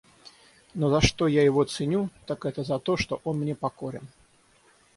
Но 0.73 0.89
за 0.89 0.99
что 0.99 1.27
я 1.27 1.43
его 1.43 1.63
ценю, 1.63 2.09
так 2.25 2.45
это 2.47 2.63
за 2.63 2.79
то, 2.79 2.97
что 2.97 3.21
он 3.23 3.37
мне 3.37 3.53
покорен. 3.53 4.07